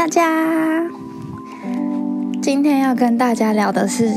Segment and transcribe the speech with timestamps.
[0.00, 0.82] 大家，
[2.40, 4.08] 今天要跟大家聊的是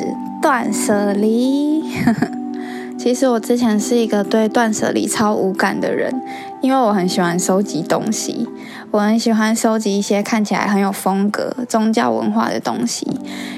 [0.42, 1.84] 断舍离。
[2.98, 6.22] 其实我之前是一个对断舍离超无感的人，
[6.62, 8.48] 因为我很喜欢收集东西，
[8.92, 13.06] 我很喜欢收集一些看起来很有风格、宗教文化的东西。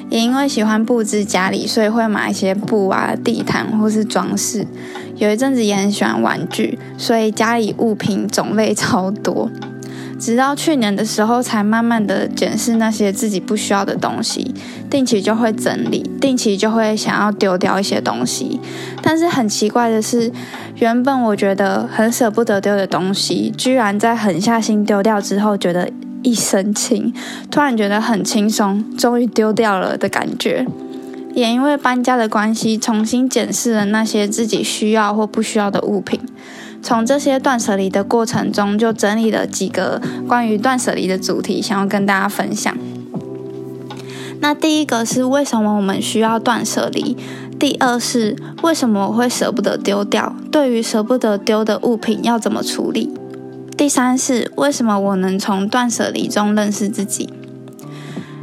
[0.10, 4.66] 也因为喜欢布置家里，所以会买一些布啊、地毯或是装饰。
[5.18, 9.52] 有一阵子也很喜欢玩具，所以家里物品种类超多。
[10.18, 14.54] 直到去年的时候，才慢慢的检视那些自己不需要的东西，
[14.90, 18.60] 定期就会整理，定期就会想要丢掉一些东西。
[19.02, 20.32] 但是很奇怪的是，
[20.78, 25.90] 原本我觉得很舍不得丢的东西，居然在狠下心丢掉之后，觉得
[26.24, 27.14] 一身轻，
[27.52, 30.66] 突然觉得很轻松，终于丢掉了的感觉。
[31.34, 36.18] 也因为搬家的关系，重新检视了那些自己需要或不需要的物品。
[36.86, 42.78] 从这些断舍离的过程中，就整理了几个关于断舍离的主题，想要跟大家分享。
[44.40, 47.18] 那第一个是为什么我们需要断舍离？
[47.58, 50.36] 第二是为什么我会舍不得丢掉？
[50.52, 53.12] 对于舍不得丢的物品要怎么处理？
[53.76, 57.34] 第三是为什么我能从断舍离中认识自己？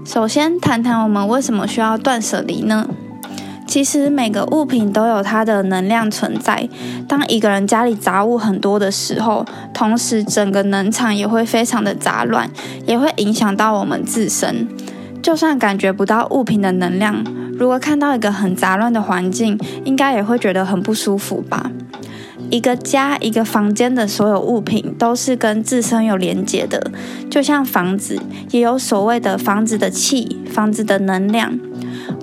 [0.05, 2.89] 首先谈谈我们为什么需要断舍离呢？
[3.73, 6.69] 其实每个物品都有它的能量存在。
[7.09, 12.51] 当一个人家里杂物很多的时候，同时整个能场也会非常的杂乱，
[12.87, 14.69] 也会影响到我们自身。
[15.23, 17.25] 就算感觉不到物品的能量，
[17.59, 21.71] 如果看到一个很杂乱的环境，应该也会觉得很不舒服吧？
[22.51, 26.91] 一个家、一个房间的所有物品都是跟自身有连接的，
[27.31, 31.59] 就像房子也有所谓的房子的气、房子的能量。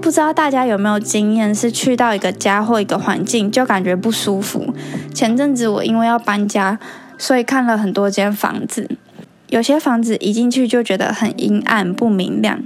[0.01, 4.73] 不知道大家有没有经验，是去到一个家或一个环境就感觉不舒服。
[5.13, 6.79] 前阵子我因为要搬家，
[7.17, 8.89] 所以看了很多间房子，
[9.49, 12.59] 有些房子一进去就觉得很阴暗不明亮，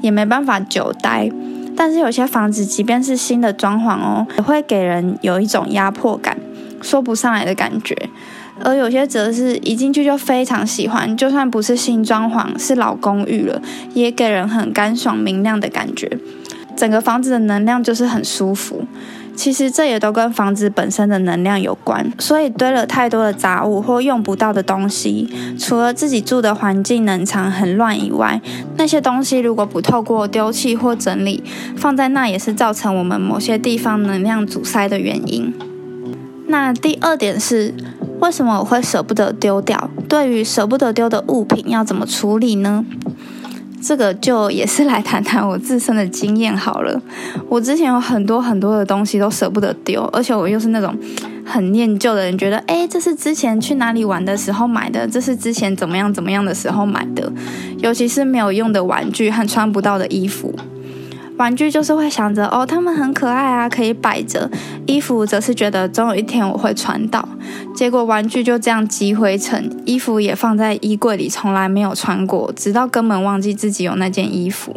[0.00, 1.30] 也没办法久待。
[1.76, 6.38] 但是有些房子即便是新的装潢哦，也会给人有一种压迫感，
[6.80, 7.96] 说不上来的感觉。
[8.64, 13.60] 而有些则是一进去就非常喜欢，就算不是新装潢，是老公寓了，
[13.94, 16.18] 也给人很干爽明亮的感觉。
[16.82, 18.84] 整个房子的能量就是很舒服，
[19.36, 22.12] 其实这也都跟房子本身的能量有关。
[22.18, 28.40] 所以堆了太多的杂物或用不到的东西，除了自己住的环境能藏很乱以外，
[28.76, 31.44] 那些东西如果不透过丢弃或整理，
[31.76, 35.54] 放在那也是造成我们某些地方能量阻塞的原因。
[36.48, 37.72] 那第二点是，
[38.18, 39.88] 为什么我会舍不得丢掉？
[40.08, 42.84] 对于舍不得丢的物品，要怎么处理呢？
[43.82, 47.02] 这个就也是来谈谈我自身的经验好了。
[47.48, 50.96] 我之前有很多很多的东西都舍不得丢，而且我又是那种
[51.44, 57.30] 很念旧的人，觉得诶，这是之前去哪里玩的时候买的，这是之前怎么样怎么样的时候买的。
[57.78, 60.54] 尤其是没有用的玩具和穿不到的衣服。
[61.38, 64.48] 玩具就是会想着哦，他们很可爱啊，可以摆着；
[64.86, 67.28] 衣服则是觉得总有一天我会穿到。
[67.74, 74.76] 结果玩具就这样积灰尘，衣服也放在衣柜里，从来没有穿过，直到根本忘记自己有那件衣服。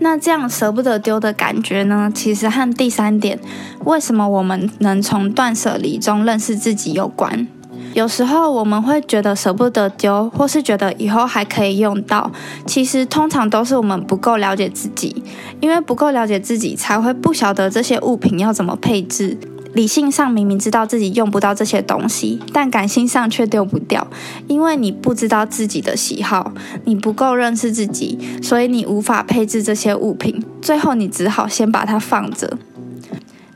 [0.00, 2.10] 那这样舍不得丢的感觉呢？
[2.12, 3.38] 其实和第三点，
[3.84, 7.46] 为什么我们能从断舍离中认识自己有关。
[7.94, 12.30] 有时候我们会觉得舍不得丢，或是觉得以后还可以用到，
[12.66, 15.22] 其实通常都是我们不够了解自己，
[15.60, 19.36] 因为不够了解自己，才会不晓得这些物品要怎么配置。
[19.74, 24.06] 理性上明明知道自己用不到这些东西，但感性上却丢不掉，
[24.46, 26.52] 因为你不知道自己的喜好，
[26.84, 32.58] 你不够认识自己，所以你无法配置这些物品，最后你只好先把它放着。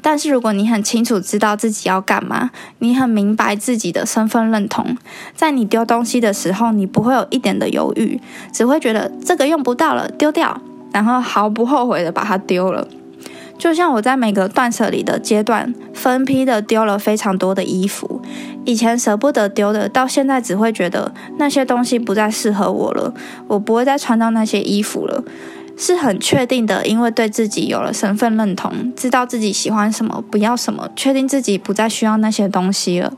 [0.08, 4.96] 但是如果你很清楚知道自己要干嘛，你很明白自己的身份认同，
[5.34, 8.20] 在你丢东西的时候，你不会有一点的犹豫，
[8.52, 10.60] 只会觉得这个用不到了，丢掉，
[10.92, 12.86] 然后毫不后悔的把它丢了。
[13.58, 18.22] 就像我在每个断舍离的阶段，分批的丢了非常多的衣服，
[18.64, 23.12] 以前舍不得丢的，到现在只会觉得那些东西不再适合我了，
[23.48, 25.24] 我不会再穿到那些衣服了。
[25.76, 33.12] 是很确定的，因为对自己有了身份认同，知道自己喜欢什么，不要什么，确定自己不再需要那些东西了。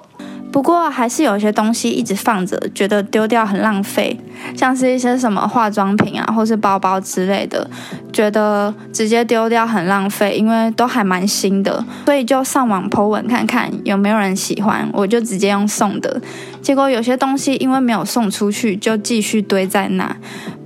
[0.58, 4.18] 不过还是有些东西一直放着，觉得丢掉很浪费，
[4.56, 7.70] 像是一些什么化妆品啊，或是包包之类的，
[8.12, 16.20] 觉得直接丢掉很浪费，因为都还蛮新的，所以就上网 po 文看看有没有人喜欢，我就直接用送的。
[16.60, 20.16] 结果有些东西因为没有送出去，就继续堆在那，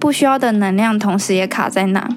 [0.00, 2.08] 不需要的能量同时也卡在那。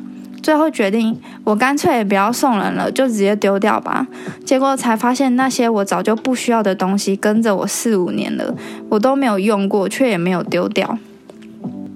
[0.42, 4.06] 最后决定，我干脆也不要送人了，就直接丢掉吧。
[4.44, 8.54] 结果才发现，那些我早就不需要的东西跟着我四五年了，
[8.90, 10.98] 我都没有用过，却也没有丢掉。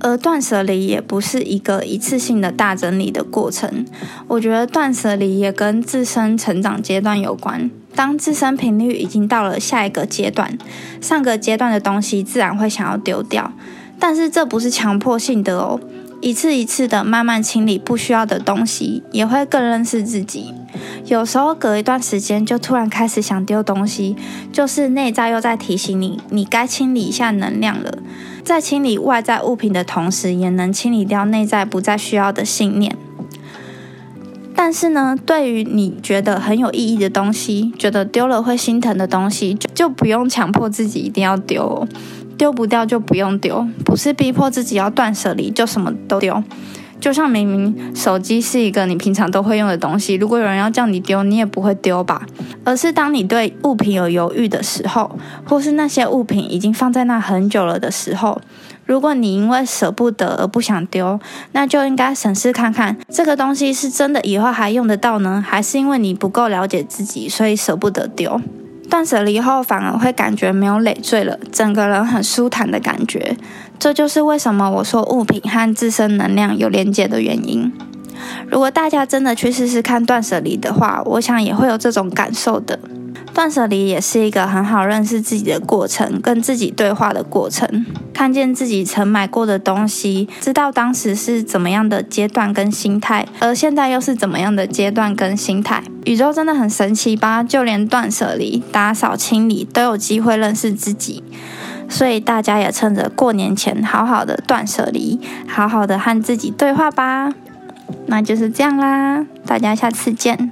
[0.01, 3.85] 而断舍离也不是一个一次性的大整理的过程。
[4.29, 7.69] 我觉得断舍离也跟自身成长阶段有关。
[7.95, 10.57] 当自身频率已经到了下一个阶段，
[11.01, 13.51] 上个阶段的东西自然会想要丢掉，
[13.99, 15.77] 但是这不是强迫性的哦。
[16.21, 20.53] 一次一次的慢慢清理不需要的东西，也会更认识自己。
[21.05, 24.15] 有时候隔一段时间就突然开始想丢东西，
[24.51, 27.97] 就是内在又在提醒你，你该清理一下能量了。
[28.43, 32.95] 在清理外在物品的同时，也能清理掉内在不再需要的信念。
[34.55, 41.87] 但是呢，对于你觉得很有意义的东西，觉得丢了会心疼的东西，就就不用强迫自己一定要丢，
[42.39, 46.41] 丢不掉就不用丢，不是逼迫自己要断舍离就什么都丢。
[47.01, 52.25] 就像明明手机是一个你平常都会用的东西，如果有人要叫你丢，你也不会丢吧？
[52.63, 58.41] 而是当你对物品有犹豫的时候，或是那些物品已经放在那很久了的时候，
[58.85, 61.19] 如果你因为舍不得而不想丢，
[61.51, 68.41] 那就应该审视看看，这个东西是真的以后还用得到呢，还是因为你不够了解自己，所以舍不得丢？
[68.89, 73.37] 断舍离后反而会感觉没有累赘了，整个人很舒坦的感觉。
[73.77, 77.71] 这就是为什么我说物品和自身能量有连接的原因。
[78.49, 82.77] 如果大家真的去试试看断舍离的话，我想也会有这种感受的。
[83.33, 87.85] 断舍离也是一个很好认识自己的过程，跟自己对话的过程。
[88.13, 95.81] 看见自己曾买过的东西，知道当时是怎么样的阶段跟心态，而现在又是怎么样的阶段跟心态。
[96.05, 97.41] 宇宙真的很神奇吧？
[97.41, 101.23] 就连断舍离、打扫清理都有机会认识自己。
[101.87, 107.33] 所以大家也趁着过年前，好好的断舍离，好好的和自己对话吧。
[108.07, 110.51] 那就是这样啦，大家下次见。